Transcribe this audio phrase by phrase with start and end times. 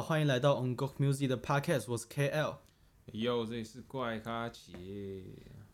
[0.00, 2.56] 欢迎来到 On g o k Music 的 Podcast，我是 KL。
[3.12, 5.24] 哟，这里是怪咖姐。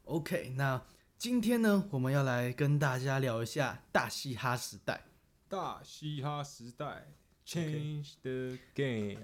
[0.05, 0.81] OK，那
[1.19, 5.05] 今天呢，我们要来跟大家聊一下大嘻哈时代。
[5.49, 7.09] 大嘻哈时代
[7.47, 9.21] ，Change the game。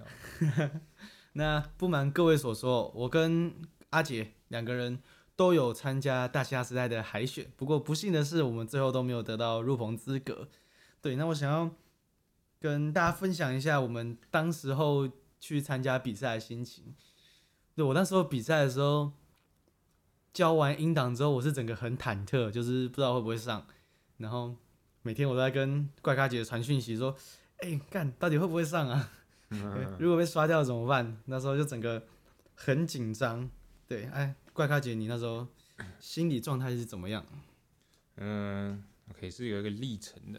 [1.33, 3.55] 那不瞒各位所说，我跟
[3.91, 5.01] 阿杰两个人
[5.35, 10.49] 都有参加大嘻哈时代的海选，不过不幸的是，我们最后都没有得到入棚资格。
[11.01, 11.71] 对，那我想要
[12.61, 15.11] 跟大家分享一下我们当时候
[15.41, 16.95] 去参加比赛的心情。
[17.75, 19.13] 对，我那时候比赛的时候，
[20.33, 23.67] 交完音档之后，我是整个很忐忑，就是不知道会不会上。
[24.19, 24.55] 然后
[25.03, 27.17] 每天我都在跟怪咖姐传讯息说
[27.59, 29.11] ：“哎、欸，干，到底会不会上啊？
[29.99, 32.07] 如果被刷掉怎么办？”那时候就整个
[32.55, 33.51] 很紧张。
[33.89, 35.49] 对，哎，怪咖姐，你那时候
[35.99, 37.25] 心理状态是怎么样？
[38.17, 40.39] 嗯，OK，是有一个历程的。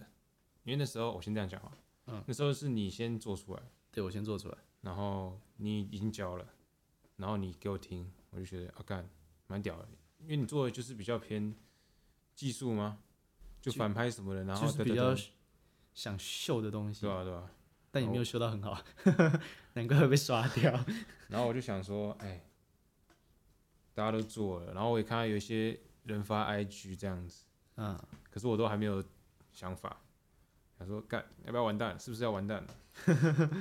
[0.64, 1.72] 因为那时候我先这样讲啊，
[2.08, 6.46] 嗯，那时候是你先做出来，对，我先做出来，然后你已经交了，
[7.18, 9.08] 然后你给我听，我就觉得啊干，
[9.48, 9.88] 蛮屌的，
[10.20, 11.56] 因为你做的就是比较偏
[12.36, 13.00] 技术吗？
[13.62, 15.16] 就反拍什么的，然后就是比较
[15.94, 17.52] 想秀的东西，对啊对啊，
[17.92, 18.84] 但也没有秀到很好，
[19.74, 20.72] 难怪会被刷掉。
[21.30, 22.44] 然后我就想说，哎，
[23.94, 27.96] 大家都做了，然后我也看到有一些人发 IG 这样子，嗯，
[28.32, 29.04] 可是我都还没有
[29.52, 30.02] 想法。
[30.82, 32.00] 他说：“干，要不要完蛋？
[32.00, 32.76] 是不是要完蛋了？”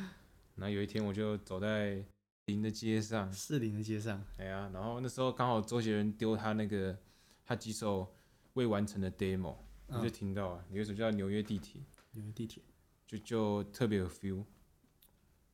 [0.57, 2.05] 然后有一天，我就走在
[2.47, 4.25] 林的街上，士林的街上。
[4.39, 6.99] 哎呀，然后那时候刚好周杰伦丢他那个
[7.45, 8.13] 他几首
[8.55, 11.81] 未完成的 demo，我就听到啊，有一首叫《纽约地铁》，
[12.13, 12.63] 纽约地铁
[13.07, 14.45] 就就特别有 feel。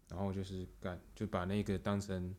[0.09, 2.33] 然后就是干，就把那个当成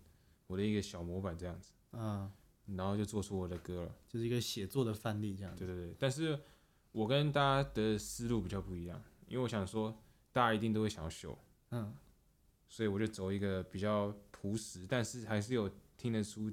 [0.48, 2.32] 我的一个小模板这样子，嗯，
[2.78, 5.66] 然后就做出我的歌了，就是一个写作的范例这样子。
[5.66, 6.40] 对对对，但是
[6.94, 9.04] 我跟大家的思路比较不一样。
[9.28, 9.96] 因为我想说，
[10.32, 11.38] 大家一定都会想要秀，
[11.72, 11.94] 嗯，
[12.70, 16.52] 所以我就走一个比较朴实，但是还是有听得出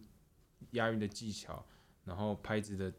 [0.72, 1.64] 押韵的技巧，
[2.04, 2.92] 然后拍子的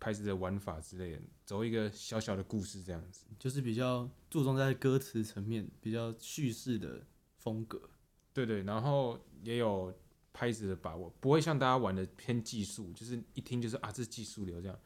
[0.00, 7.06] 拍子的玩法之类的，走一个小小的故事这样子，就是比较注重在歌词层面，比较叙事的
[7.36, 7.90] 风格，
[8.32, 9.94] 对对，然后也有
[10.32, 14.78] 拍子的把握，不会像大家玩的偏技术，就是一听就是啊，这是技术流这样。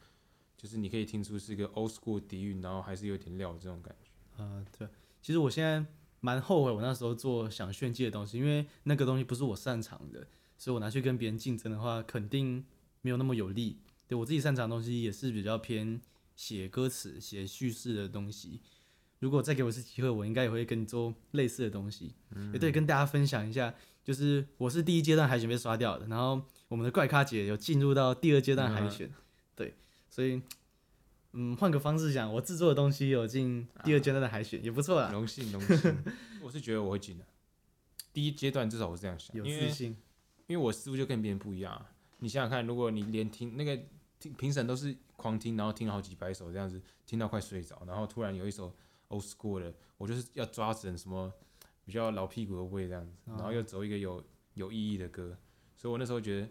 [0.57, 4.09] 就是你可以听出是一个 old school 底蕴，然后还是有点料这种感觉。
[4.37, 4.87] 呃，对，
[5.21, 5.85] 其实我现在
[6.19, 12.65] 蛮后悔我那时候做想炫技的东西，因为那个东西不是我擅长的，所以我拿去跟别人竞争的话，肯定
[13.01, 13.77] 没有那么有利。
[14.07, 16.01] 对，我自己擅长的东西也是比较偏
[16.35, 18.59] 写歌词、写叙事的东西。
[19.19, 22.15] 如果再给我一次机会，我应该也会跟你做类似的东西。
[22.31, 29.07] 嗯，也对，跟大家分享一下，就是我是第一阶段海选被刷掉的，然后我们的怪咖姐有进入到第二阶段海选。
[29.07, 29.13] 嗯
[30.09, 30.41] 所以，
[31.33, 35.11] 嗯，换个方式讲，我制作的东西有进第二阶段的海选，啊、也不错啦。
[35.11, 36.03] 荣幸，荣幸。
[36.41, 37.25] 我是觉得我会进的。
[38.13, 39.95] 第一阶段至少我是这样想，有自信。
[40.47, 41.73] 因为我思路就跟别人不一样。
[41.73, 43.79] 啊你想想看，如果你连听那个
[44.19, 48.73] 听评审都是狂听，然后听了好几百首这样子，听到快睡着，然后突然有一首
[49.09, 51.31] old school 的，我就是要抓准什么
[51.85, 54.23] 比较老屁股的味这样子，然后又走一个有
[54.55, 55.37] 有意义的歌，
[55.75, 56.49] 所以我那时候觉得，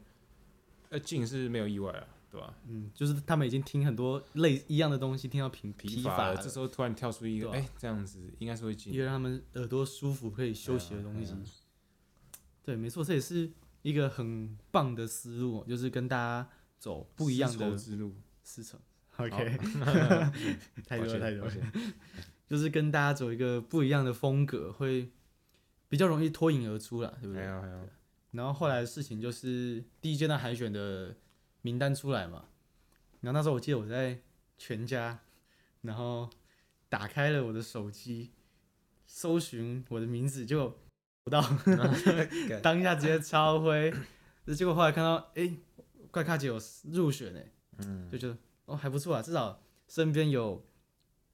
[0.91, 2.07] 呃，进是没有意外啊。
[2.37, 2.55] 对吧？
[2.69, 11.35] 嗯，就是他们已经听很多类一样的东西，听到疲疲乏了，这时候突然跳出一个，哎、啊欸，这样子应该是会进，一个让他们耳朵舒服、可以休息的东西。
[12.63, 16.47] 对，没错，这也是一个很棒的思路，就是跟大家
[16.79, 18.15] 走不一样的之路。
[18.43, 18.79] 丝绸
[19.17, 19.57] ，OK，
[20.87, 21.53] 太多了太多了，
[22.47, 25.11] 就是跟大家走一个不一样的风格，会
[25.89, 27.43] 比较容易脱颖而出了，对不对？
[28.33, 31.17] 然后后来的事情就是第一阶段海选的。
[31.67, 32.45] 名单出来嘛，
[33.23, 34.21] 然后那时候我记得我在
[34.57, 35.19] 全家，
[35.81, 36.31] 然后
[36.89, 38.31] 打开了我的手机，
[39.05, 40.79] 搜寻我的名字就
[41.25, 41.43] 不到，
[42.63, 43.93] 当下直接超灰，
[44.55, 45.57] 结果后来看到哎、欸，
[46.13, 50.65] 怪咖姐有入选哎，嗯，就觉得哦还不错啊，至少身边有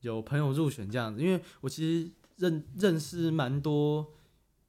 [0.00, 4.14] 有朋友入选这样子，因为我其实认认识蛮多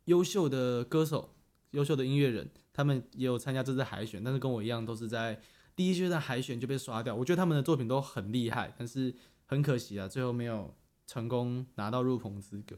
[0.05, 1.33] 优秀的歌手、
[1.71, 5.39] 优秀的音乐人，他们也有参加这次海选，但是跟我一样都是在。
[5.75, 9.11] 第一阶段海选就被刷掉，我觉得他们的作品都很厉害，但是
[9.47, 10.71] 很可惜啊，最后没有
[11.07, 12.77] 成功拿到入棚资格。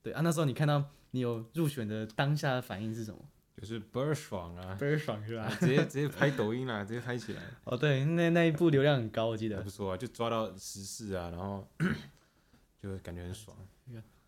[0.00, 3.18] 对啊，那时候你看到你有入选的当下的反应是什么？
[3.60, 5.42] 就是倍儿爽啊，倍儿爽是吧？
[5.42, 7.42] 啊、直接直接拍抖音啦，直接拍起来。
[7.64, 9.60] 哦，对，那那一部流量很高，我记得。
[9.64, 11.66] 不错啊，就抓到时事啊，然后
[12.80, 13.56] 就感觉很爽。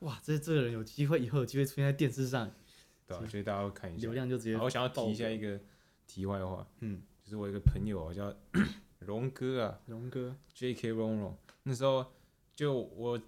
[0.00, 2.50] 哇，这这个人有机会以后有机会出现在电视上，
[3.08, 4.02] 对啊，所以大家要看一下。
[4.02, 4.56] 流量就直接。
[4.56, 5.58] 我想要提一下一个
[6.06, 7.02] 题外话，嗯。
[7.24, 8.34] 就是我一个朋友叫
[9.00, 10.88] 荣哥啊，荣哥，J.K.
[10.88, 12.06] 荣荣，那时候
[12.54, 13.20] 就我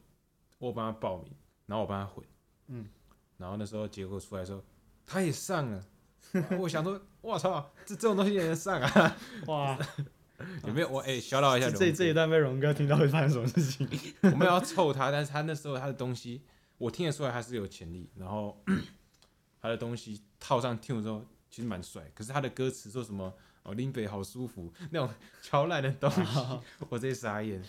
[0.59, 1.31] 我帮他报名，
[1.67, 2.25] 然后我帮他混，
[2.69, 2.88] 嗯，
[3.37, 4.62] 然后那时候结果出来的时候，
[5.05, 5.85] 他也上了。
[6.59, 9.17] 我想说， 我操，这这种东西也能上啊？
[9.49, 9.79] 哇！
[10.67, 11.71] 有没有我哎，小、欸、一下。
[11.71, 13.87] 这这一段被荣哥听到会发生什么事情？
[14.25, 16.41] 我们要凑他，但是他那时候他的东西，
[16.79, 18.09] 我听得出来他是有潜力。
[18.17, 18.65] 然后
[19.61, 22.11] 他的东西套上听的时候，其实蛮帅。
[22.15, 25.09] 可是他的歌词说什么哦，林北好舒服 那种
[25.43, 26.23] 超烂的东西，
[26.89, 27.62] 我直接傻眼。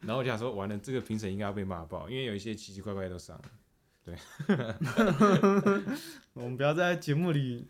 [0.00, 3.44] 然后我就想说，完了，这个评审应该要被骂爆，因为有一些奇奇怪怪都上了。
[4.04, 4.16] 对，
[6.34, 7.66] 我们不要在节目里。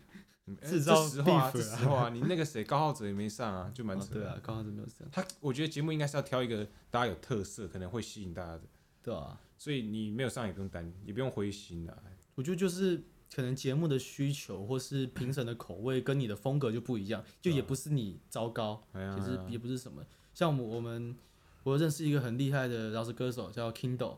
[0.61, 4.13] 制造实话，实话，你那个谁高浩哲也没上啊，就蛮扯。
[4.13, 4.97] 对啊，高浩哲没有上。
[5.11, 8.61] 他，我觉得节目应该是要挑一个大家有特色，可能会吸引大家的。
[9.01, 11.97] 对啊，所以你没有上也不用担，也不用灰心啊。
[12.35, 13.01] 我觉得就是
[13.33, 20.03] 可能节目的需求或是评审的口味跟你的风格就不一样，就也不是你糟糕，其实也不是什么。
[20.33, 21.15] 像我们，我们
[21.63, 24.17] 我认识一个很厉害的饶舌歌手叫 Kindle，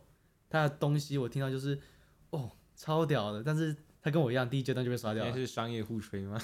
[0.49, 1.79] 他的东西我听到就是
[2.31, 3.75] 哦超屌的，但是。
[3.99, 5.33] 他跟我一样，第一阶段就被刷掉了。
[5.33, 6.39] 是商业互吹吗？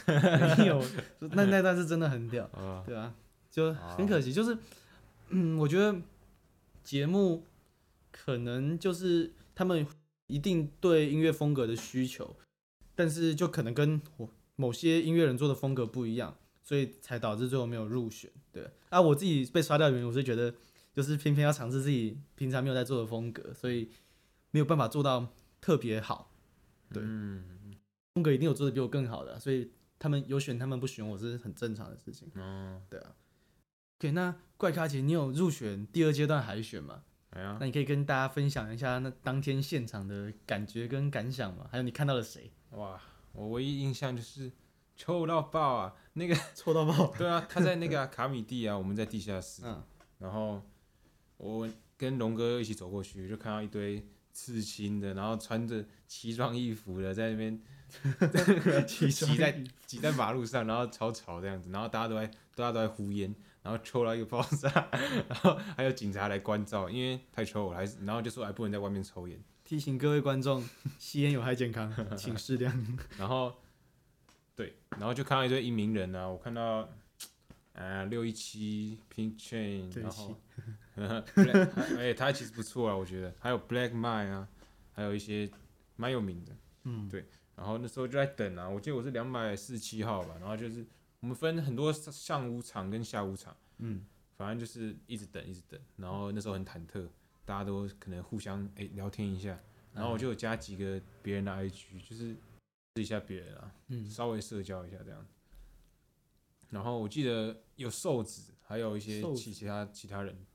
[0.57, 0.83] 没有，
[1.31, 2.49] 那那段是真的很屌，
[2.85, 3.15] 对啊，
[3.49, 4.57] 就很可惜，就是，
[5.29, 5.95] 嗯，我觉得
[6.83, 7.45] 节目
[8.11, 9.87] 可能就是他们
[10.27, 12.35] 一定对音乐风格的需求，
[12.95, 18.29] 但是就可能跟我某些音乐人做的风格不一样，所以才导致最后没有入选。
[18.51, 20.53] 对啊，我自己被刷掉的原因，我是觉得
[20.93, 23.89] 就是偏偏要尝试自己平常没有在做的风格，所以
[24.51, 26.31] 没有办法做到特别好。
[26.91, 27.43] 对，嗯，
[28.13, 32.29] 风格一定有做的比我更好的，所以他们有选，他们不选我是很正常的事情。
[32.35, 33.15] 哦，对啊。
[33.99, 37.03] OK，，那怪咖姐，你有入选第二阶段海选吗？
[37.35, 41.67] 哎呀，那你可以跟大家分享一下那当天现场的感觉跟感想吗？
[41.71, 42.51] 还有你看到了谁？
[42.71, 42.99] 哇，
[43.31, 44.51] 我唯一印象就是
[44.95, 45.95] 臭到爆啊！
[46.13, 47.07] 那个 臭到爆。
[47.17, 49.61] 对啊，他在那个、啊、 卡米蒂啊，我们在地下室。
[49.65, 49.83] 嗯。
[50.19, 50.61] 然后
[51.37, 54.05] 我跟龙哥一起走过去，就看到一堆。
[54.35, 57.61] 刺青的，然后穿着奇装异服的，在那边
[58.87, 62.25] 挤在挤在马路上，然后吵吵这样子，然后大家都在
[62.55, 63.31] 大家都在呼烟，
[63.63, 64.69] 然后抽了一个爆炸，
[65.27, 69.43] 然后还有警察来关照，因为太抽了，还是然后就说还不能在外面抽烟。
[69.63, 70.63] 提醒各位观众，
[70.99, 72.71] 吸烟有害健康， 请适量。
[73.17, 73.55] 然后，
[74.55, 76.87] 对，然后就看到一堆英名人啊，我看到。
[77.75, 80.37] 呃，六一七 Pink Chain，然后，
[81.97, 84.47] 哎，他其实不错啊，我觉得，还有 Black Mind 啊，
[84.91, 85.49] 还有一些
[85.95, 87.25] 蛮有名的，嗯，对，
[87.55, 90.85] 然后那时候就在等啊，我记得我是两百四十七号吧，然后就是
[91.23, 94.05] 我们分很多上午场跟下午场，嗯，
[94.35, 97.07] 反正就是一直等一直等，然后那时候很忐忑，
[97.45, 99.57] 大家都可能互相哎聊天一下，
[99.93, 102.35] 然后我就有加几个别人的 IG，就是
[102.97, 105.25] 试一下别人啊，嗯，稍微社交一下这样。
[106.71, 110.45] 然后我记得有瘦子，还有一些其其他其他人，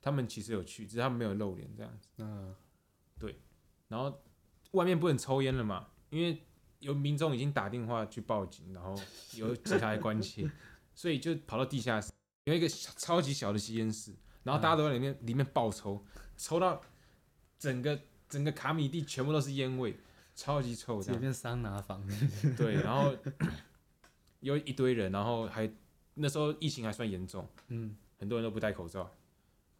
[0.00, 2.08] 他们其实有去，只是他们没有露脸这样子。
[2.18, 2.54] 嗯，
[3.18, 3.40] 对。
[3.88, 4.22] 然后
[4.70, 6.44] 外面不能抽烟了嘛，因为
[6.82, 8.94] 有民众已经打电话去报警，然后
[9.34, 10.50] 有警察来关切，
[10.94, 12.12] 所以就跑到地下室，
[12.44, 16.04] 有一个超级小的吸烟室，然后大家都在里面里面爆抽，
[16.36, 16.82] 抽到
[17.58, 17.98] 整个
[18.28, 19.96] 整个卡米地全部都是烟味，
[20.34, 21.02] 超级臭。
[21.02, 22.06] 这边桑拿房。
[22.56, 23.16] 对，然后。
[24.42, 25.72] 有一堆人，然后还
[26.14, 29.08] 那时候疫情还算严重，嗯，很多人都不戴口罩。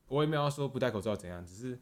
[0.06, 1.76] 我也没有说不戴口罩怎样，只是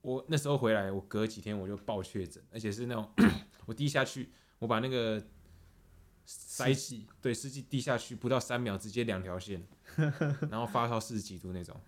[0.00, 3.06] 我那时候回来，我隔几天我就爆确诊，而且是那种
[3.66, 5.20] 我第一下去，我把那个
[6.24, 9.66] 塞气，对，湿气滴下去不到三秒，直接两条线，
[10.48, 11.78] 然后发烧四十几度那种。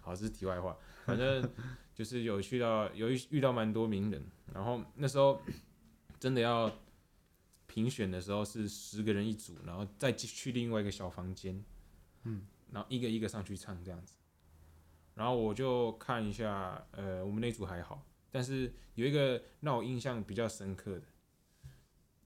[0.00, 1.52] 好，这是题外话，反正
[1.92, 4.24] 就是有去到有遇遇到蛮多名人，
[4.54, 5.42] 然后那时候
[6.20, 6.72] 真的要。
[7.74, 11.64] 评选的时候是十个人一组，然后再去另外一个小房间，
[12.24, 14.14] 嗯，然后一个一个上去唱这样子。
[15.14, 21.02] 然后我就看一下，呃，我们那组还好，但是有一个让我印象比较深刻的，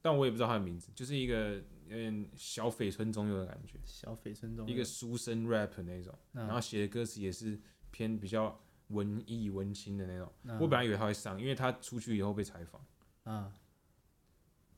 [0.06, 7.60] 但我也不知道他的名字，就是一个嗯小绯村中佑的感觉，小绯村中佑，一个书生 rap 那种，然后写的歌词也是
[7.90, 8.56] 偏比较
[8.90, 10.32] 文艺文青的那种。
[10.60, 12.86] 我本来以为他会上，因为他出去以后被采访，
[13.25, 13.52] 啊。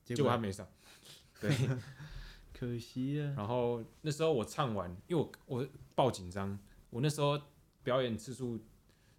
[0.02, 0.66] 结果他没上，
[1.38, 1.54] 对，
[2.58, 3.35] 可惜啊。
[3.37, 6.58] 然后那时候我唱完，因为我我爆紧张，
[6.88, 7.38] 我那时候
[7.82, 8.58] 表演次数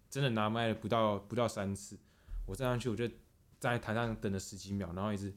[0.08, 1.96] 真的拿麦了不到不到三次，
[2.46, 3.06] 我站上去我就
[3.60, 5.32] 站在台上等了十几秒，然后一直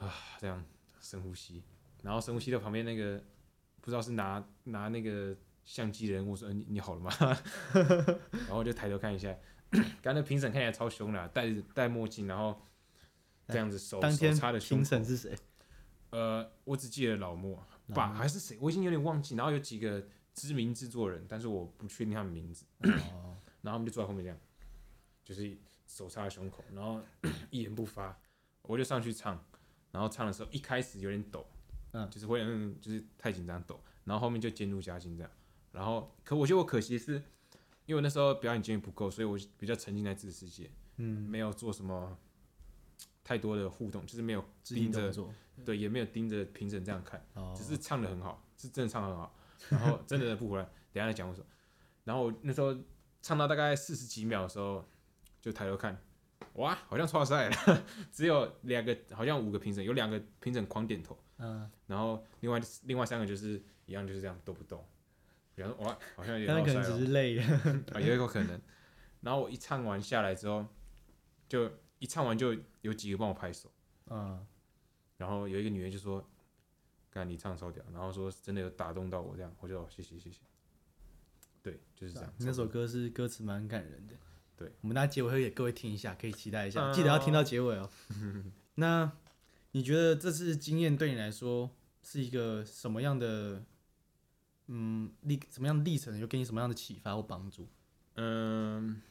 [0.00, 0.64] 啊这样
[1.00, 1.62] 深呼吸，
[2.02, 3.22] 然后深呼吸到旁边那个
[3.80, 7.10] 不知道是拿拿那个相机的人，我说你你好了吗？
[8.32, 9.36] 然后我就抬头看一下，
[10.02, 12.60] 刚才评审看起来超凶的，戴戴墨镜，然后。
[13.52, 15.36] 这样子手当天手插的评审是谁？
[16.10, 17.60] 呃，我只记得老莫
[17.92, 18.56] 吧，还是谁？
[18.60, 19.34] 我已经有点忘记。
[19.34, 22.64] 然后有几个知名制作人，但是我不确定他们名字。
[22.84, 23.36] 哦。
[23.60, 24.38] 然后他们就坐在后面这样，
[25.24, 27.00] 就是手插在胸口，然后
[27.50, 28.16] 一言不发。
[28.62, 29.44] 我就上去唱，
[29.92, 31.46] 然后唱的时候一开始有点抖，
[31.92, 35.30] 嗯，就是会嗯，就是太紧张抖，然后后面就渐入佳境这样。
[35.72, 37.14] 然后，可我觉得我可惜的是，
[37.86, 42.18] 因为我那时候表演经验不够，所以我比较沉浸在自己世界，嗯，没有做什么
[43.22, 45.12] 太多的互动，就是没有盯着，
[45.64, 49.34] 对，也没有盯着评审这样看，哦，只是唱得很好，是真的唱得很好，
[49.68, 51.44] 然后真的不回来，等下再讲我说。
[52.02, 52.76] 然后我那时候
[53.22, 54.84] 唱到大概四十几秒的时候，
[55.40, 55.96] 就抬头看，
[56.54, 64.84] 哇，好像错赛了， 只有两个，好像五个评审，有两个评审狂点头，嗯，然后另外另外三个就是一样就是这样都不动。
[65.54, 66.64] 然后哇，好像有点、喔。
[66.64, 67.38] 可能只是累
[67.92, 68.60] 啊，也有可能。
[69.20, 70.66] 然后我一唱完下来之后，
[71.48, 73.70] 就一唱完就有几个帮我拍手。
[74.06, 74.46] 嗯。
[75.18, 76.26] 然后有一个女人就说
[77.10, 80.40] ：“刚才你唱超屌。”然后说真的有打动到我这样，我就谢谢谢谢。
[81.62, 82.32] 对，就是这样。
[82.38, 84.14] 那首歌是歌词蛮感人的。
[84.60, 84.70] 对。
[84.82, 87.90] 我们大家结尾会给各位听一下，可以期待一下，记得要听到结尾哦。
[88.76, 89.10] 那
[89.72, 91.70] 你觉得这次经验对你来说
[92.02, 93.64] 是一个什么样的？
[94.72, 97.66] 嗯，历什么样的历程，又给你什么样的启发或帮助？
[98.14, 99.02] 嗯，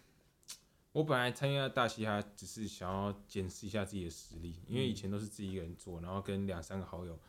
[0.94, 7.20] 我本来参加大嘻哈只是想要检视一下自己的实力，因为以前都是自己一个人做，然后跟两三个好友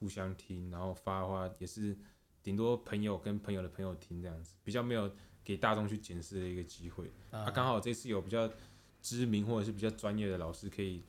[0.00, 1.96] 互相听，然后发的话也是
[2.42, 5.08] 顶多朋友跟朋友的朋友听这样子，比较没有
[5.46, 7.10] 给大众去检视的一个机会。
[7.30, 8.52] 啊，刚好这次有比较
[9.00, 11.02] 知名或者是比较专业的老师，可以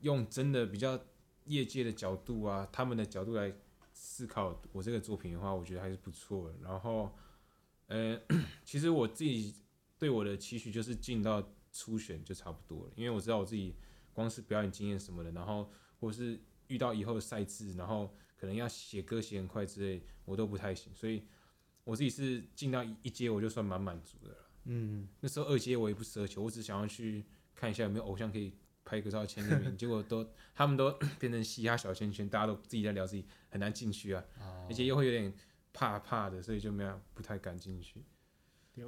[0.00, 1.00] 用真的比较
[1.46, 3.54] 业界的角度啊，他们的角度来。
[4.00, 6.54] 思考我这个作品的话，我觉得还是不错的。
[6.62, 7.10] 然后，
[7.88, 8.16] 呃，
[8.64, 9.52] 其实我自己
[9.98, 13.74] 对我的期许就是进到初选就差不多了，因为我知道我自己
[14.12, 15.68] 光是表演经验什么的，然后
[15.98, 20.94] 或是遇到以后的赛制，然后可能要写歌写很快之类，我都不太行。
[20.94, 21.24] 所以
[21.88, 24.36] 我自己是进到一阶我就算蛮满足的了。
[24.64, 28.52] 嗯，那时候二阶我也不奢求，我只想要去看一下有没有偶像可以。
[28.84, 30.90] 拍个照签个名， 结果都他们都
[31.20, 34.24] 变成嘻哈小圈圈，大家都自己在聊自己，很难进去啊。
[34.40, 34.70] Oh.
[34.70, 35.30] 而且又会有点
[35.74, 38.02] 怕怕的，所以就没有不太敢进去。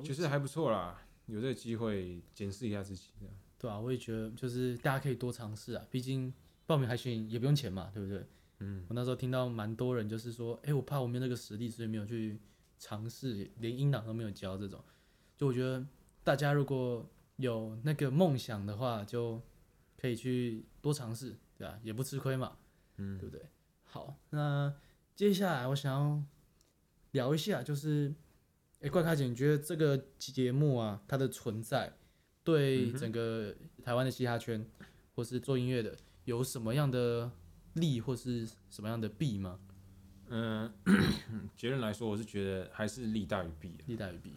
[0.03, 3.11] 就是还不错啦，有这个机会检视一下自己。
[3.59, 6.33] 对啊，我也觉得就是大家可以多尝试啊，毕竟
[6.65, 8.27] 报名海选也不用钱嘛，对不对？
[8.61, 8.87] 嗯。
[8.89, 12.41] 我那时候听到蛮多人就是说，哎、欸，我怕我没有那个实力，所以没有去
[12.81, 14.83] 尝试，连音档都没有教这种。
[15.37, 15.87] 就我觉得
[16.25, 19.41] 大家如果有那个梦想的话，就。
[20.01, 21.79] 可以去多尝试，对吧？
[21.83, 22.57] 也不吃亏嘛，
[22.97, 23.45] 嗯，对不对？
[23.85, 24.75] 好，那
[25.15, 26.25] 接下来我想要
[27.11, 28.15] 聊一下，就是，
[28.81, 31.93] 哎，怪咖姐，你觉得这个节目啊，它的存在
[32.43, 34.67] 对整个台湾的嘻哈圈，
[35.15, 35.95] 或是做音乐的，
[36.25, 37.31] 有什么样的
[37.75, 39.61] 利，或是什么样的弊吗？
[40.31, 40.73] 嗯，
[41.57, 44.35] 结论来说，我是觉得还是利大于弊，利大于弊，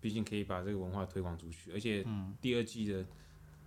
[0.00, 2.04] 毕竟可以把这个文化推广出去，而且
[2.40, 3.06] 第二季的。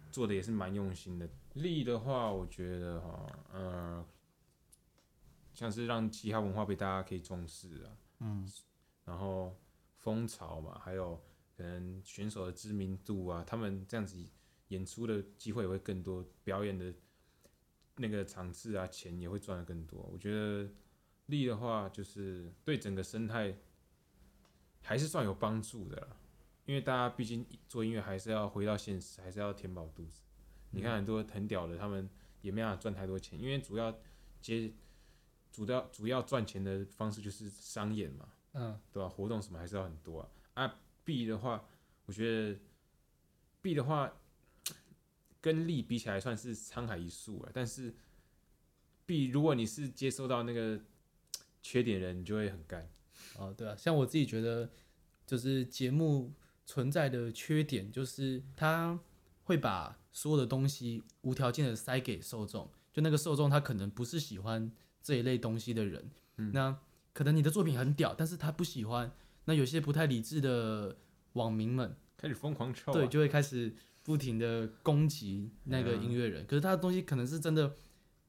[0.09, 1.29] 做的也是蛮用心的。
[1.53, 4.03] 利的话，我觉得哈，嗯，
[5.53, 7.91] 像是让其他文化被大家可以重视啊，
[8.21, 8.49] 嗯，
[9.05, 9.55] 然后
[9.97, 11.21] 风潮嘛，还有
[11.55, 14.17] 可能选手的知名度啊，他们这样子
[14.69, 16.91] 演出的机会也会更多，表演的
[17.97, 20.01] 那个场次啊，钱也会赚的更多。
[20.11, 20.67] 我觉得
[21.27, 23.55] 利的话，就是对整个生态
[24.81, 26.17] 还是算有帮助的啦。
[26.65, 30.21] 因为大家毕竟做音乐还是要回到现实，还是要填饱肚子。
[30.71, 32.09] 你看很多很屌的，他们
[32.41, 33.97] 也没办法赚太多钱，因为主要
[34.41, 34.73] 接
[35.51, 39.07] 主要主要赚钱的方式就是商演嘛，嗯，对吧？
[39.07, 40.29] 活动什么还是要很多啊。
[40.55, 41.65] 啊，B 的话，
[42.05, 42.59] 我觉得
[43.61, 44.13] B 的话
[45.39, 47.51] 跟利比起来算是沧海一粟啊。
[47.53, 47.95] 但是
[49.05, 50.81] B 如果你是接收到那个
[51.67, 52.89] 缺点人，你就会很干。
[53.37, 54.69] 哦，对啊，像我自己觉得
[55.25, 56.33] 就是节目。
[56.69, 58.99] 存在的缺点就是他
[59.45, 64.69] 会把所有的东西无条件的塞给受众，就那个受众他可能不是喜欢
[65.01, 66.77] 这一类东西的人，嗯、那
[67.13, 69.09] 可能你的作品很屌，但是他不喜欢，
[69.45, 70.97] 那有些不太理智的
[71.33, 77.73] 网民们开始疯狂抽、啊，对，就会开始不停的攻击那个音乐人，嗯、可是他的东西可能是真的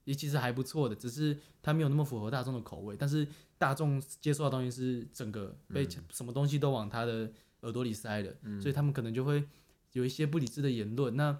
[0.08, 3.26] 也其实还不错的，只是他没有那么符合大众的口味，但是
[3.58, 7.30] 大众接受的东西是整个被什么东西都往他的。
[7.62, 9.42] 耳朵里塞的，所以他们可能就会
[9.90, 11.16] 有一些不理智的言论。
[11.16, 11.36] 那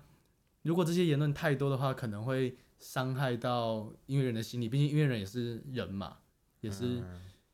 [0.63, 4.69] 如果这些言论太多的话，可能会伤害到音乐人的心理。
[4.69, 6.17] 毕竟音乐人也是人嘛，
[6.61, 7.01] 也是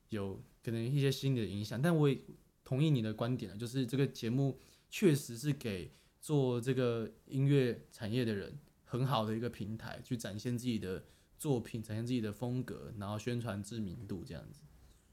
[0.08, 1.82] 有可能一些心理的影响。
[1.82, 2.18] 但我也
[2.64, 5.92] 同意你的观点，就是这个节目确实是给
[6.22, 8.58] 做这个音乐产业的人
[8.94, 11.04] 很好的一个平台，去展现自己的
[11.36, 14.60] 作品，展现自己的风格，然后宣传知名度这样子。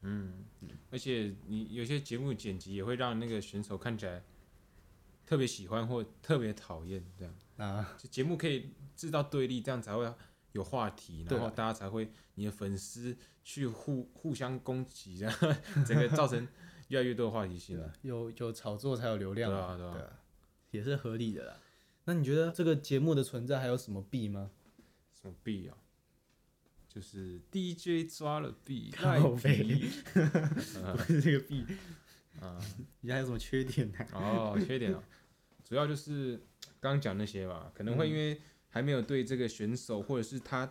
[0.02, 0.46] 嗯，
[0.92, 4.24] 而且你有些节目剪辑也会让那个选手看起来
[5.26, 10.14] 特别喜欢或特别讨厌这样啊，就节目可以制造对立，这样才会
[10.52, 15.36] 有话题，然后大家才会你的粉丝去互互相攻击，这样
[15.84, 16.48] 整个造成
[16.90, 17.92] 越来越多的话题性了。
[18.04, 21.58] 有有炒作才有流量，对啊对也是合理的啦。
[22.12, 24.52] 那你觉得这个节目的存在还有什么弊吗？
[25.14, 25.78] 什么弊啊？
[26.90, 31.66] 就是 DJ 抓了弊，赖皮， 不是这个弊
[32.42, 32.60] 啊？
[33.00, 33.98] 你还有什么缺点呢？
[34.12, 35.02] 哦，缺点哦，
[35.64, 36.36] 主要就是
[36.82, 40.70] 刚刚讲那些吧，可能会因为还没有对这个选手或者是他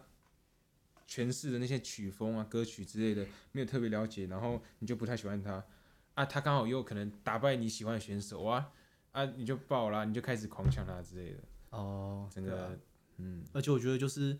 [1.09, 5.65] 诠释的那些曲风啊、歌曲之类的没有特别了解，然后你就不太喜欢他
[6.13, 6.27] 啊。
[6.27, 8.71] 他刚好又可能打败你喜欢的选手啊
[9.13, 11.39] 啊，你就爆啦，你就开始狂抢他之类的。
[11.71, 12.29] 哦。
[12.33, 12.79] 整个
[13.19, 14.39] 嗯，而且我觉得就是。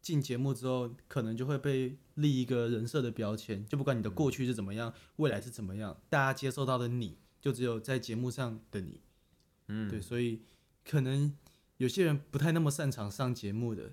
[0.00, 9.02] 进节目之后，可能就会被立一个人设的标签，就不管你的过去是怎么样，未来是怎么样，大家接受到的你就只有在节目上的你，
[9.66, 10.42] 嗯，对，所以
[10.88, 11.36] 可能
[11.78, 13.92] 有些人不太那么擅长上节目的，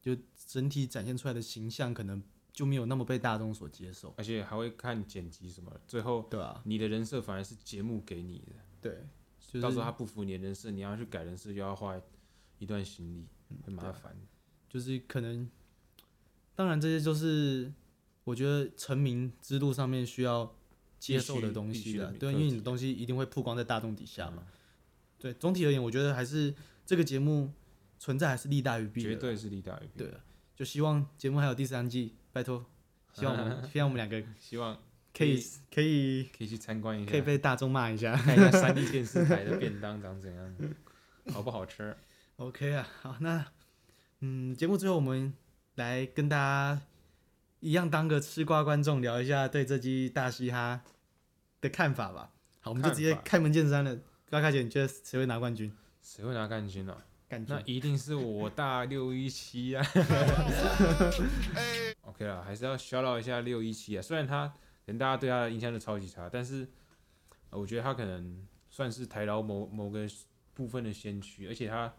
[0.00, 0.14] 就
[0.46, 9.06] 整体展现出来的形象可能就没有那么被大众所接受，而且还会看剪辑什么，最后对啊，你的人设反而是节目给你的，对，
[9.60, 12.00] 就是、到时候他不服你的人设，你要去改人设，就要花
[12.58, 13.26] 一段心力，
[13.64, 14.16] 很麻烦。
[14.68, 15.48] 就是可能，
[16.54, 17.72] 当然这些就是
[18.24, 20.54] 我觉得成名之路上面需要
[20.98, 24.46] 接受的东西了，对，因为你的东西一定会曝光在大众底下嘛。
[25.18, 27.52] 对，总体而言，我觉得还是这个节目
[27.98, 29.98] 存在还是利大于弊，绝对是利大于弊。
[29.98, 30.12] 对，
[30.54, 32.66] 就希望节目还有第三季，拜托，
[33.14, 34.78] 希望我们 希望我们两个希望
[35.16, 35.42] 可以
[35.74, 40.56] 可以可以去参观一下，可以被大众骂一下，看一下三 D 电视台的便当长怎样，
[41.32, 41.96] 好不好吃
[42.36, 43.46] ？OK 啊，好那。
[44.20, 45.32] 嗯，节目最后我们
[45.74, 46.80] 来跟大家
[47.60, 50.82] 一样当个吃瓜观众，聊一下对这季大嘻哈
[51.60, 52.30] 的看法吧。
[52.60, 53.98] 好，我们就直接开门见山了。
[54.30, 55.70] 高卡姐，你觉得谁会拿冠军？
[56.02, 56.96] 谁会拿冠军呢？
[57.28, 57.54] 冠军？
[57.54, 59.86] 那一定是我大六一七啊。
[62.02, 64.02] OK 了，还是要 shout out 一下六一七啊。
[64.02, 64.54] 虽然他可
[64.86, 66.66] 能大家对他的印象都超级差，但是
[67.50, 70.06] 我觉得他可能算是台劳某某个
[70.54, 71.92] 部分的先驱，而且他。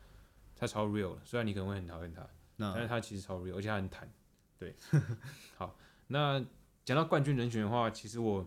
[0.59, 4.11] 他超 real，虽然你可能会很讨厌他但是他其实超 real，而且他很坦。
[4.57, 4.75] 对，
[5.55, 6.43] 好，那
[6.83, 8.43] 讲到冠军人选的话，其实我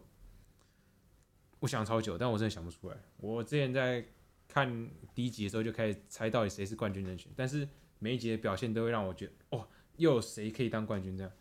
[1.60, 2.96] 我想超久，但我真的想不出来。
[3.18, 4.04] 我之前在
[4.48, 7.68] 看第一集的时候就开始猜到底谁是冠军人选，但是
[8.00, 11.32] 每一集的表现都会让我觉得，哦，又有谁可以当冠军这样。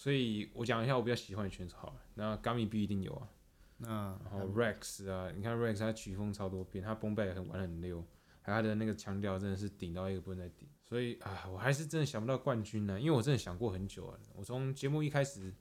[0.00, 2.00] 所以我讲一下我比较喜欢的选手好了。
[2.14, 3.28] 那 Gummy B 一定有啊，
[3.76, 8.02] 那、uh, 然后 Rex 啊，你看 Rex 他曲风超多变，他崩败也很玩很溜。
[8.40, 14.18] 还有他的那个腔调真的是顶到一个不能再顶，所以啊，我还是真的想不到冠军呢，因为我真的想过很久了。
[14.34, 15.54] 我从节目一开始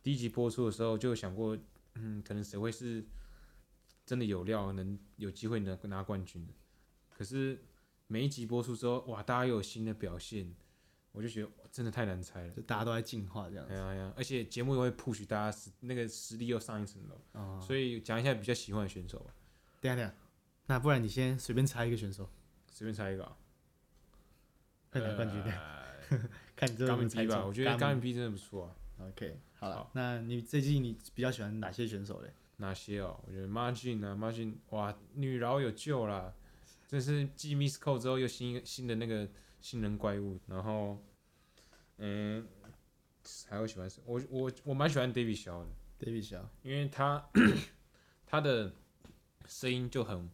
[0.00, 1.58] 第一集播出的时候就想过，
[1.96, 3.04] 嗯，可能谁会是
[4.06, 6.52] 真的有料，能有机会能拿冠军的。
[7.08, 7.64] 可是
[8.06, 10.54] 每一集播出之后，哇，大家又有新的表现，
[11.12, 12.50] 我就觉得真的太难猜了。
[12.54, 13.72] 就大家都在进化这样子。
[13.72, 17.20] 哎呀哎呀，而且节目也会 push 大家实那个实力又上一层楼。
[17.32, 17.60] 哦。
[17.64, 19.34] 所以讲一下比较喜欢的选手吧。
[19.80, 20.14] 等下等下。
[20.66, 22.28] 那不然你先随便猜一个选手，
[22.70, 23.36] 随便猜一个、啊，
[24.90, 25.50] 会拿冠军的。
[25.50, 26.18] 呃、
[26.54, 28.76] 看你这个猜吧，我觉得 Gummy 真的不错啊。
[29.08, 32.32] OK，好了，那你最近你比较喜欢哪些选手嘞？
[32.58, 33.18] 哪些哦？
[33.26, 36.32] 我觉得 Margin 啊，Margin，哇，女饶有救啦！
[36.86, 39.28] 这是继 Miss Cole 之后又新新的那个
[39.62, 40.38] 新人怪物。
[40.46, 41.02] 然后，
[41.96, 42.46] 嗯，
[43.48, 44.02] 还有喜欢谁？
[44.04, 47.26] 我我我蛮喜欢 David 萧的，David 萧，因为他
[48.26, 48.74] 他的
[49.46, 50.28] 声音就很。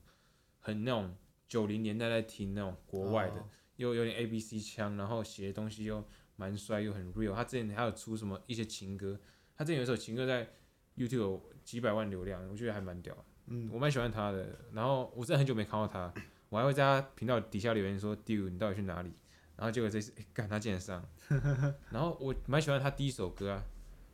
[0.60, 1.16] 很那种
[1.48, 3.44] 九零年代在听那种国外的，oh.
[3.76, 6.04] 又有点 A B C 腔，然后写的东西又
[6.36, 7.32] 蛮帅又很 real。
[7.32, 9.18] 他之前还有出什么一些情歌，
[9.56, 10.46] 他之前有一首情歌在
[10.94, 13.16] YouTube 有几百万流量，我觉得还蛮屌。
[13.46, 14.58] 嗯，我蛮喜欢他的。
[14.72, 16.12] 然后我真的很久没看到他，
[16.48, 19.12] 我还会在他频道底下留言说：“Dude，你到底去哪里？”
[19.56, 21.04] 然后结果这次，哎，干他竟然上。
[21.90, 23.64] 然后我蛮喜欢他第一首歌啊，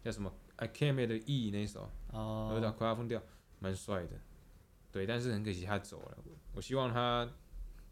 [0.02, 3.22] 叫什么？I Came Here 的 E 那一首，哦，有点快要疯掉，
[3.58, 4.12] 蛮帅的。
[4.90, 6.18] 对，但是很可惜他走了。
[6.54, 7.30] 我希望他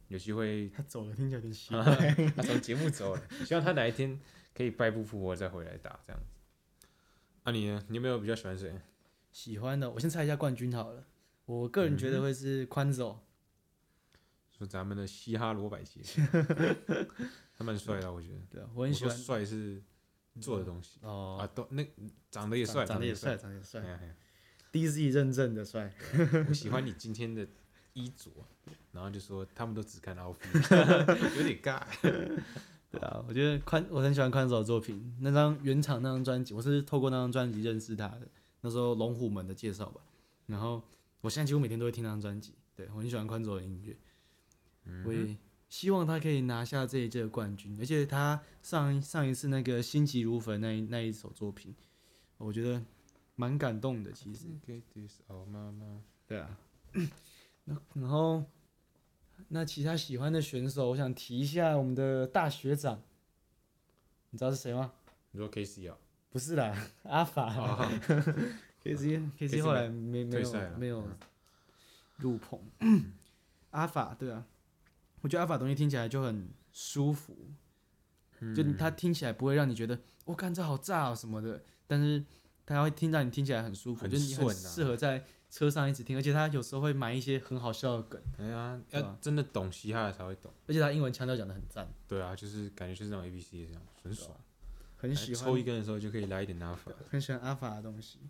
[0.09, 0.71] 有机会。
[0.71, 1.85] 他走了，听起来有点奇怪。
[2.37, 4.19] 他从节目走了，希望他哪一天
[4.55, 6.87] 可以败不复活再回来打这样子。
[7.45, 7.85] 那、啊、你呢？
[7.89, 8.73] 你有没有比较喜欢谁？
[9.31, 11.05] 喜欢的，我先猜一下冠军好了。
[11.45, 13.21] 我个人觉得会是宽走。
[14.63, 16.01] 说咱们的嘻哈罗百吉，
[17.59, 18.39] 他蛮帅的，我觉得。
[18.49, 19.17] 对啊，我很喜欢。
[19.17, 19.83] 帅是
[20.41, 20.99] 做的东西。
[21.03, 21.39] 哦。
[21.41, 21.85] 啊，都那
[22.31, 23.83] 长得也帅，长得也帅，长得也帅。
[24.73, 25.93] DZ 认证的帅。
[26.49, 27.47] 我喜欢你今天的。
[27.95, 28.31] 衣着，
[28.91, 30.55] 然后就说他们都只看 outfit
[31.37, 31.83] 有点尬。
[32.91, 35.15] 对啊，我觉得宽，我很喜欢宽手的作品。
[35.21, 38.27] 那张原厂那张专辑，我是透过那张专辑认识他的。
[38.63, 40.01] 那时候龙虎门的介绍吧。
[40.47, 40.83] 然后
[41.21, 42.55] 我现在几乎每天都会听那张专辑。
[42.75, 43.95] 对，我很喜欢宽手的音乐。
[45.05, 45.37] 我也
[45.69, 47.77] 希望他可以拿下这一届的冠军。
[47.79, 51.75] 而且他上上一次那个心急如焚那一那一首作品，
[52.39, 52.83] 我觉得
[53.37, 54.13] 蛮感动的。
[54.13, 54.47] 其实，
[56.27, 56.59] 对啊，
[57.95, 58.45] 然后
[59.49, 63.03] 那其他喜欢的选手，我想提一下我们的大学长，
[64.31, 64.93] 你知道是谁吗？
[65.31, 65.97] 你说 K C 啊？
[66.31, 67.89] 不是啦， 阿法。
[68.83, 71.09] K C K C 后来没没有没有
[72.17, 72.59] 入棚。
[73.71, 74.45] 阿法对啊，
[75.23, 77.35] 我觉得阿法东西听起来就很舒服，
[78.55, 82.23] 就它听起来不会让你觉得我看这好炸哦什么的，但是
[82.67, 88.21] 它会听到你听起来很舒服，就是你很适合在车上一直听，而且它有时候会埋一些很好笑的梗。
[88.39, 91.89] 哎呀，要真的懂嘻哈的才会懂，而且他英文腔调讲的很赞。
[92.09, 94.37] 对啊，就是感觉就是那种 A B C 这样，很爽。
[94.97, 98.21] 很喜欢抽一根的时候就可以来一点阿法，很喜欢阿法的东西。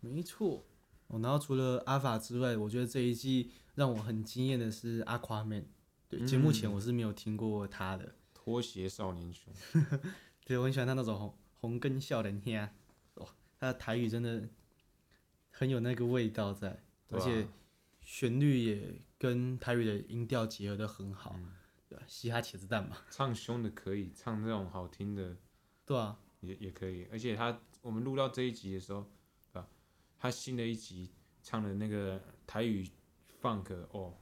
[0.00, 0.64] 没错，
[1.08, 5.64] 哦，然后除了阿法之外，我觉得这一季让我很惊艳的是 Aquaman。
[6.12, 8.14] 对，节目前我是没有听过他的。
[8.34, 9.50] 拖鞋少年凶。
[10.44, 12.68] 对，我很喜欢他那种红红跟笑脸兄，
[13.14, 13.26] 哇，
[13.58, 14.46] 他的台语真的
[15.50, 17.48] 很有那个味道在，而且
[18.02, 21.34] 旋律也跟台语的音调结合的很好，
[21.88, 22.04] 对吧？
[22.06, 22.98] 嘻哈茄子蛋嘛。
[23.10, 25.34] 唱凶的可以，唱这种好听的。
[25.86, 29.06] 对啊，也也可以，而且他我们录到这一集的时候，
[29.50, 29.66] 对吧？
[30.18, 31.10] 他新的一集
[31.42, 32.86] 唱的那个台语
[33.40, 34.12] funk 哦，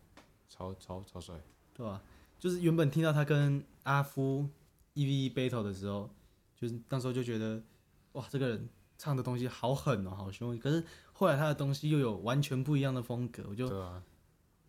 [0.48, 1.34] 超超超帅，
[1.74, 2.02] 对吧？
[2.38, 4.48] 就是原本听到他跟阿夫
[4.94, 6.10] 一 v 一 battle 的时候，
[6.56, 7.62] 就是那时候就觉得
[8.12, 10.58] 哇，这个人唱的东西好狠哦，好凶。
[10.58, 14.02] 可是后来他的东西又有完全不一样的风格，我就对啊，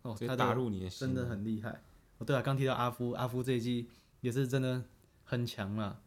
[0.02, 1.82] 哦，他打入你的心，真的很厉害。
[2.18, 3.88] 哦，对啊，刚提到阿夫，阿夫这一季
[4.20, 4.84] 也是真的
[5.24, 6.00] 很强了。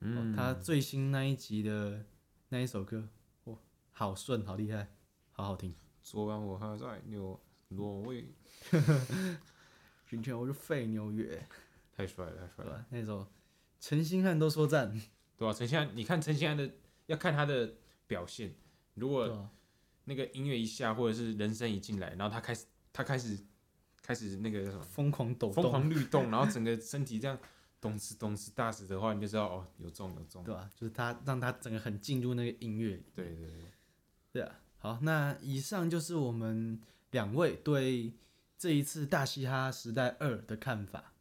[0.00, 2.04] 嗯、哦，他最新那一集的
[2.50, 3.08] 那一首歌，
[3.44, 3.56] 哇，
[3.92, 4.88] 好顺，好厉害，
[5.32, 5.74] 好好听。
[6.02, 8.28] 昨晚我还在纽挪威，
[10.08, 11.42] 今天我就废纽约，
[11.96, 12.86] 太帅了，太帅了。
[12.90, 13.26] 那时候
[13.80, 14.98] 陈星汉都说赞，
[15.36, 16.70] 对啊，陈星汉，你看陈星汉的，
[17.06, 17.74] 要看他的
[18.06, 18.54] 表现。
[18.94, 19.48] 如果
[20.04, 23.38] 那个音乐一下，或者是人声一进来，然后他开始，他开始，
[24.02, 24.82] 开始那个叫什么？
[24.84, 27.38] 疯狂抖动，疯狂律动，然后整个身体这样。
[27.78, 30.70] 咚次咚次大哧的话，你就知道哦，有中有中，对吧、啊？
[30.74, 33.04] 就是他让他整个很进入那个音乐里。
[33.14, 33.64] 对对对，
[34.32, 34.58] 对啊。
[34.78, 38.12] 好，那以上就是我们两位对
[38.58, 41.12] 这一次大嘻哈时代二的看法。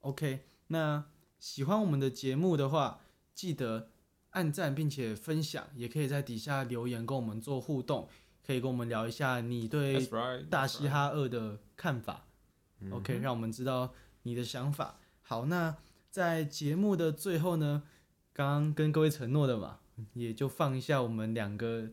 [0.00, 1.04] OK，那
[1.38, 3.00] 喜欢我们的节目的话，
[3.34, 3.90] 记得
[4.30, 8.08] 按赞并且分享，也可以在底下留言跟我们做互动，
[8.46, 10.04] 可以跟我们聊一下你对
[10.48, 12.26] 大嘻哈二的看法。
[12.90, 14.98] OK，让我们知道你的想法。
[15.22, 15.76] 好，那
[16.10, 17.84] 在节目的最后呢，
[18.32, 19.80] 刚刚跟各位承诺的嘛，
[20.14, 21.90] 也就放一下我们两个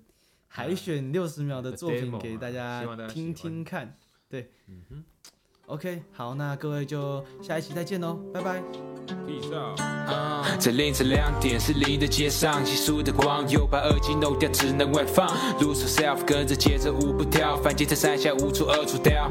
[0.48, 3.98] 海选六十秒的作品给大家听听看。
[4.30, 5.04] 对，嗯哼。
[5.68, 8.62] ，OK，好，那各位就下一期再见喽，拜拜。
[10.60, 15.28] 在凌晨两点，士林的街上，稀疏的光，又把耳机弄掉，只能外放。
[15.60, 19.30] Lose yourself，跟着节奏舞步跳，反击在山下无处二处掉。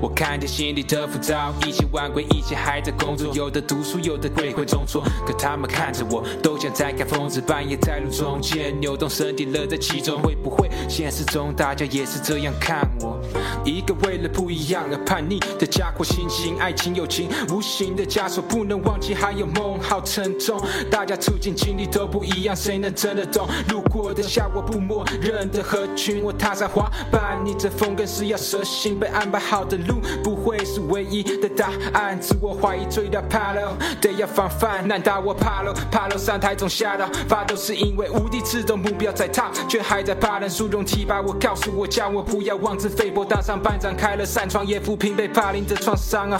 [0.00, 3.34] 我看见心里的浮躁，一些晚归，一些还在工作。
[3.34, 10.22] 有的读书，有的鬼会中作，可他们看着我，都像在看疯子，半夜在路中间扭动身体，乐在其中。
[10.22, 13.20] 会不会现实中大家也是这样看我？
[13.64, 19.14] 一个为了不一样而叛逆的家伙，亲情、爱情、友情，无形的枷锁，不能忘记。
[19.14, 23.48] 还有梦好沉重，大家处境经历都不一样，谁能真的懂？
[23.68, 28.98] 路过的下我不默认的合群，我踏上滑板，逆着风更是要蛇行。
[28.98, 34.86] 被安排好的路不会是唯一的答案，自我怀疑最大怕了，得要防范。
[34.86, 35.72] 难道我怕了？
[35.90, 46.30] 爬楼上台总吓到发抖，是因为无地自容，目标在踏，却还在怕人竖动提拔我，告诉我叫我不要妄自菲薄，当上班长开了扇窗，也抚平被霸凌的创伤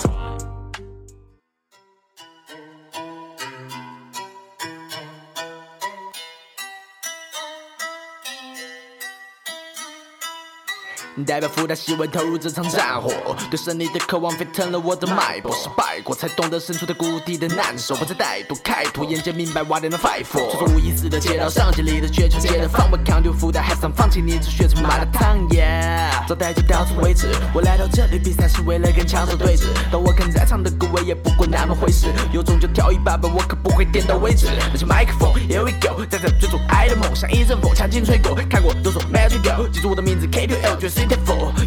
[11.24, 13.12] 代表福大希望投入这场战火，
[13.50, 15.52] 对胜利的渴望沸腾了我的脉搏。
[15.52, 20.50] 失败过才懂得身处的谷底的难受，不再怠惰开拓，眼界明白瓦点的 fight for。
[20.52, 25.38] 穿梭无意识的街道上，建立的绝强街的防卫，抗拒福大海上放弃，你只学成麻辣烫。
[25.48, 27.28] Yeah，招待就到此为止。
[27.52, 32.06] 我来到这里比赛是为了跟强手对峙，当我看在场的各位也不过那么回事。
[32.32, 34.46] 有种就跳一把吧，我可不会点到为止。
[34.46, 38.34] 拿起麦克风，Here we go，在这追逐爱的梦，像一阵风，强劲吹过。
[38.48, 41.00] 看过都说 Magic Girl，记住我的名字 K2L，绝世。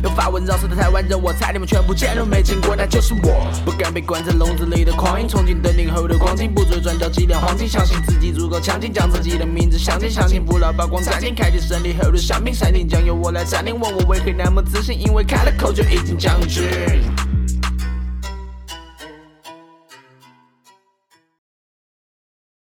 [0.03, 3.47] 用法文饶舌的台湾人，我猜你们全部见都没见过，那就是我。
[3.65, 13.73] 不敢被关在笼子里的狂鹰，冲进灯影后的光景，不追转角几点黄金，相信自己足够强劲，将自己的名字响进，相信不老曝光斩金，开启胜利后的香槟，山顶将由我来占领。
[13.79, 16.63] 问我为何那么自信，因为开了口就已经将军。